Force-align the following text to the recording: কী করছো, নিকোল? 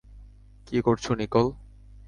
কী 0.67 0.77
করছো, 0.81 1.11
নিকোল? 1.15 1.47